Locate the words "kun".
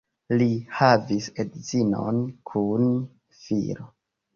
2.53-2.93